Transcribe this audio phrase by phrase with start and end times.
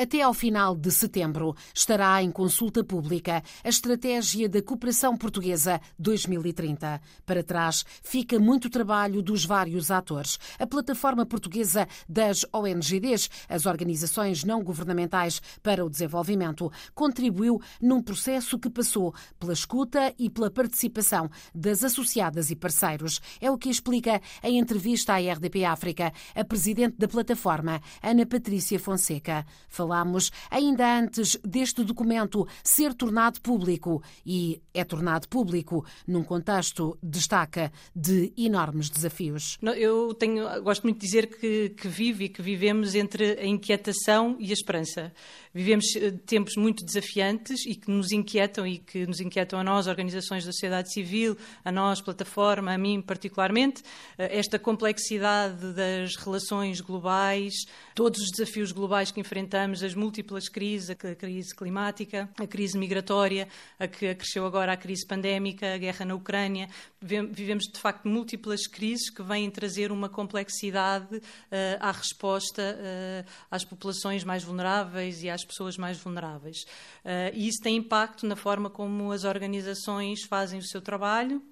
[0.00, 7.00] Até ao final de setembro estará em consulta pública a Estratégia da Cooperação Portuguesa 2030.
[7.26, 10.38] Para trás fica muito trabalho dos vários atores.
[10.56, 18.56] A plataforma portuguesa das ONGDs, as Organizações Não Governamentais para o Desenvolvimento, contribuiu num processo
[18.56, 23.20] que passou pela escuta e pela participação das associadas e parceiros.
[23.40, 28.78] É o que explica em entrevista à RDP África a presidente da plataforma, Ana Patrícia
[28.78, 29.44] Fonseca
[29.88, 37.72] falámos ainda antes deste documento ser tornado público e é tornado público num contexto, destaca,
[37.96, 39.58] de enormes desafios.
[39.76, 44.36] Eu tenho, gosto muito de dizer que, que vive e que vivemos entre a inquietação
[44.38, 45.12] e a esperança.
[45.54, 49.86] Vivemos eh, tempos muito desafiantes e que nos inquietam e que nos inquietam a nós,
[49.86, 53.82] organizações da sociedade civil, a nós, plataforma, a mim particularmente,
[54.18, 57.54] eh, esta complexidade das relações globais,
[57.94, 63.48] todos os desafios globais que enfrentamos as múltiplas crises, a crise climática, a crise migratória,
[63.78, 66.68] a que acresceu agora a crise pandémica, a guerra na Ucrânia.
[67.00, 71.22] Vivemos, de facto, múltiplas crises que vêm trazer uma complexidade uh,
[71.80, 76.58] à resposta uh, às populações mais vulneráveis e às pessoas mais vulneráveis.
[77.04, 81.42] Uh, e isso tem impacto na forma como as organizações fazem o seu trabalho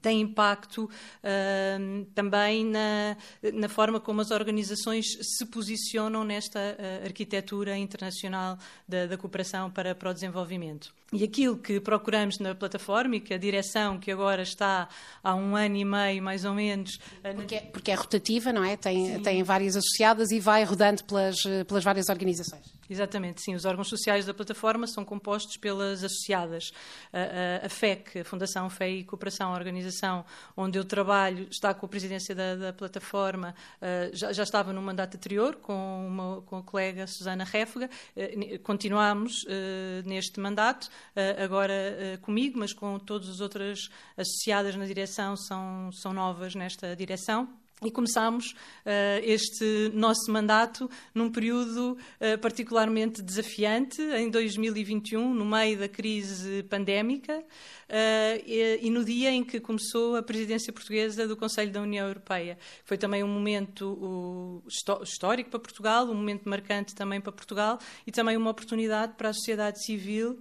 [0.00, 3.16] tem impacto uh, também na,
[3.54, 9.94] na, forma como as organizações se posicionam nesta uh, arquitetura internacional da, da cooperação para,
[9.94, 10.92] para o desenvolvimento.
[11.12, 14.88] E aquilo que procuramos na plataforma e que a direção, que agora está
[15.24, 17.00] há um ano e meio, mais ou menos.
[17.24, 18.76] Eh, porque é, porque é rotativa, não é?
[18.76, 22.62] Tem, tem várias associadas e vai rodando pelas, pelas várias organizações.
[22.88, 23.54] Exatamente, sim.
[23.54, 26.72] Os órgãos sociais da plataforma são compostos pelas associadas.
[27.12, 29.56] A, a, a FEC, a Fundação Fé e Cooperação, a
[29.90, 30.24] organização
[30.56, 34.80] onde eu trabalho, está com a presidência da, da plataforma, uh, já, já, estava no
[34.80, 37.90] mandato anterior com, uma, com a colega Susana Réfega.
[38.16, 40.88] Uh, continuamos uh, neste mandato,
[41.42, 47.48] agora comigo, mas com todas as outras associadas na direção, são, são novas nesta direção.
[47.82, 55.78] E começámos uh, este nosso mandato num período uh, particularmente desafiante, em 2021, no meio
[55.78, 57.42] da crise pandémica, uh,
[58.46, 62.58] e, e, no dia em que começou a presidência portuguesa do Conselho da União Europeia.
[62.84, 64.62] Foi também um momento
[65.02, 69.32] histórico para Portugal, um momento marcante também para Portugal e também uma oportunidade para a
[69.32, 70.38] sociedade civil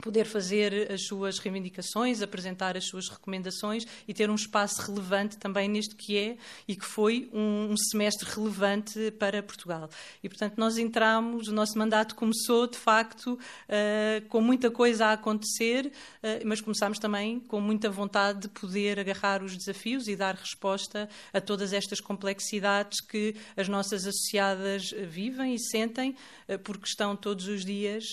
[0.00, 5.68] poder fazer as suas reivindicações, apresentar as suas recomendações e ter um espaço relevante também
[5.68, 6.36] neste que é
[6.68, 9.90] e que foi um, um semestre relevante para Portugal.
[10.22, 15.12] E, portanto, nós entramos, o nosso mandato começou, de facto, uh, com muita coisa a
[15.14, 20.36] acontecer, uh, mas começámos também com muita vontade de poder agarrar os desafios e dar
[20.36, 26.14] resposta a todas estas complexidades que as nossas associadas vivem e sentem,
[26.48, 28.04] uh, porque estão todos os dias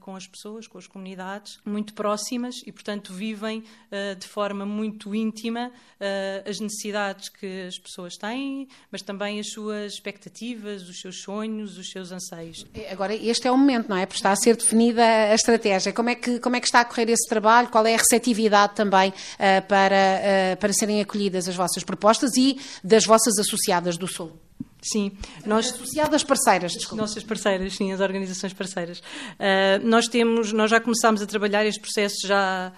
[0.00, 1.27] com as pessoas, com as comunidades
[1.64, 7.78] muito próximas e, portanto, vivem uh, de forma muito íntima uh, as necessidades que as
[7.78, 12.64] pessoas têm, mas também as suas expectativas, os seus sonhos, os seus anseios.
[12.90, 14.06] Agora, este é o momento, não é?
[14.06, 15.92] Porque está a ser definida a estratégia.
[15.92, 17.68] Como é que, como é que está a correr esse trabalho?
[17.68, 23.04] Qual é a receptividade também uh, para, para serem acolhidas as vossas propostas e das
[23.04, 24.47] vossas associadas do Sul?
[24.80, 25.12] Sim,
[25.44, 27.02] nós associadas parceiras, desculpa.
[27.02, 29.00] Nossas parceiras, sim, as organizações parceiras.
[29.00, 32.72] Uh, nós temos, nós já começámos a trabalhar este processo já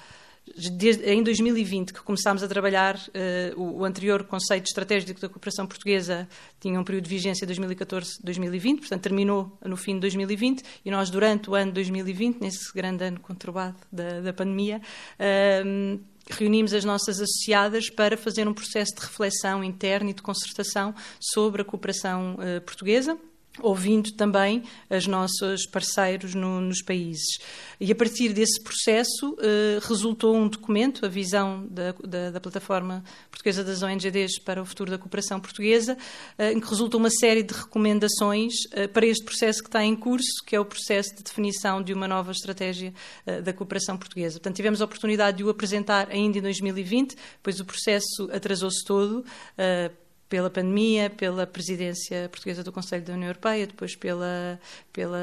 [0.56, 5.66] desde, em 2020 que começámos a trabalhar uh, o, o, anterior conceito estratégico da cooperação
[5.66, 6.28] portuguesa
[6.58, 11.50] tinha um período de vigência 2014-2020, portanto terminou no fim de 2020 e nós durante
[11.50, 14.80] o ano 2020, nesse grande ano conturbado da, da pandemia,
[15.18, 20.94] uh, reunimos as nossas associadas para fazer um processo de reflexão interna e de concertação
[21.18, 23.18] sobre a cooperação uh, portuguesa
[23.58, 27.38] ouvindo também os nossos parceiros no, nos países.
[27.80, 33.02] E a partir desse processo eh, resultou um documento, a visão da, da, da, plataforma
[33.30, 35.96] portuguesa das ONGDs para o futuro da cooperação portuguesa,
[36.38, 39.96] eh, em que resulta uma série de recomendações eh, para este processo que está em
[39.96, 42.94] curso, que é o processo de definição de uma nova estratégia
[43.26, 44.38] eh, da cooperação portuguesa.
[44.38, 49.24] Portanto, tivemos a oportunidade de o apresentar ainda em 2020, pois o processo atrasou-se todo
[49.58, 49.90] eh,
[50.30, 54.60] pela pandemia, pela presidência portuguesa do Conselho da União Europeia, depois pela,
[54.92, 55.18] pela,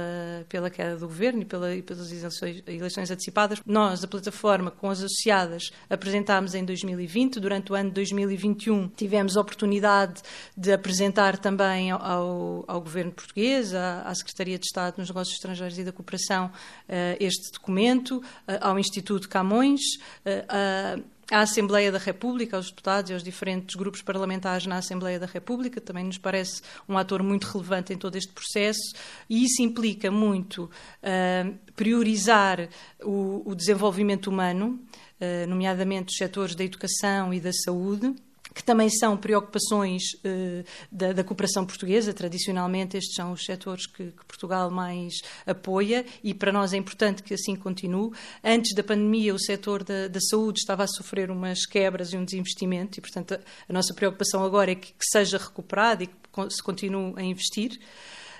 [0.49, 3.61] pela queda do governo e, pela, e pelas eleições, eleições, antecipadas.
[3.65, 7.39] Nós, a plataforma, com as associadas, apresentámos em 2020.
[7.39, 10.21] Durante o ano de 2021, tivemos a oportunidade
[10.57, 15.79] de apresentar também ao, ao governo português, à, à, Secretaria de Estado nos Negócios Estrangeiros
[15.79, 18.23] e da Cooperação, uh, este documento, uh,
[18.59, 19.79] ao Instituto Camões.
[20.25, 25.25] Uh, à Assembleia da República, aos deputados e aos diferentes grupos parlamentares na Assembleia da
[25.25, 25.81] República.
[25.81, 28.93] Também nos parece um ator muito relevante em todo este processo
[29.29, 32.69] e isso implica muito uh, priorizar
[33.03, 34.79] o, o, desenvolvimento humano,
[35.19, 38.15] uh, nomeadamente os setores da educação e da saúde
[38.57, 42.11] que também são preocupações uh, da, da, cooperação portuguesa.
[42.11, 45.13] Tradicionalmente, estes são os setores que, que, Portugal mais
[45.45, 48.11] apoia e para nós é importante que assim continue.
[48.43, 52.25] Antes da pandemia, o setor da, da saúde estava a sofrer umas quebras e um
[52.25, 53.39] desinvestimento e, portanto, a,
[53.69, 56.15] a nossa preocupação agora é que, que seja recuperado e que
[56.49, 57.79] se continue a investir.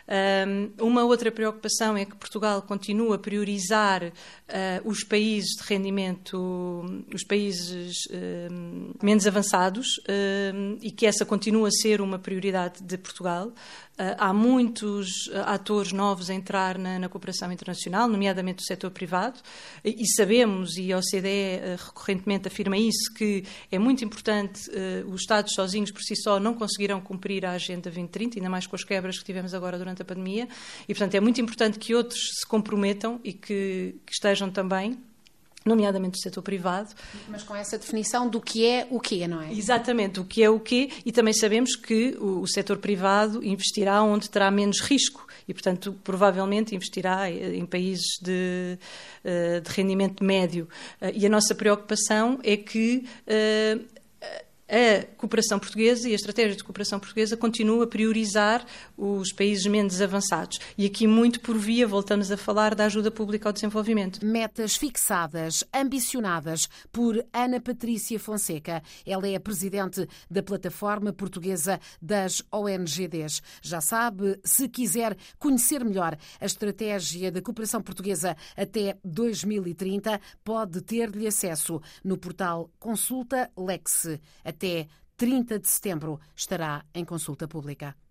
[0.07, 4.11] Um, uma outra preocupação é que Portugal continua a priorizar uh,
[4.85, 8.07] os países de rendimento, os países
[9.01, 9.99] menos avançados
[10.81, 13.51] e que essa continua a ser uma prioridade de Portugal.
[13.97, 18.91] Uh, há muitos uh, atores novos a entrar na, na, cooperação internacional, nomeadamente o setor
[18.91, 19.39] privado,
[19.83, 24.69] e, sabemos, e a OCDE recorrentemente afirma isso, que é muito importante,
[25.07, 28.75] os Estados sozinhos por si só não conseguirão cumprir a Agenda 2030, ainda mais com
[28.75, 30.47] as quebras que tivemos agora durante a pandemia,
[30.87, 34.97] e portanto é muito importante que outros se comprometam e que, que estejam também
[35.67, 36.89] nomeadamente o setor privado.
[37.27, 39.51] Mas com essa definição do que é o quê, não é?
[39.51, 44.01] Exatamente, o que é o quê, e também sabemos que o, o setor privado investirá
[44.01, 48.77] onde terá menos risco e, portanto, provavelmente investirá em países de,
[49.23, 50.67] eh, de rendimento médio.
[50.99, 53.79] Eh, e a nossa preocupação é que eh,
[54.67, 58.65] a cooperação portuguesa e a estratégia de cooperação portuguesa continua a priorizar
[58.97, 60.59] os países menos avançados.
[60.77, 64.25] E aqui, muito por via, voltamos a falar da ajuda pública ao desenvolvimento.
[64.25, 68.83] Metas fixadas, ambicionadas por Ana Patrícia Fonseca.
[69.05, 73.41] Ela é a presidente da Plataforma Portuguesa das ONGDs.
[73.61, 81.27] Já sabe, se quiser conhecer melhor a estratégia da cooperação portuguesa até 2030, pode ter-lhe
[81.27, 84.19] acesso no portal Consulta Lex
[84.57, 87.95] até 30 de setembro estará em consulta pública.